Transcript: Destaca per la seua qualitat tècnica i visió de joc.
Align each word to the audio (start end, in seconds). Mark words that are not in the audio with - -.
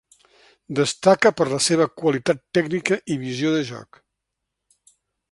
Destaca 0.77 1.31
per 1.41 1.45
la 1.51 1.59
seua 1.65 1.85
qualitat 2.03 2.41
tècnica 2.59 2.97
i 3.15 3.19
visió 3.25 3.51
de 3.57 3.61
joc. 3.69 4.01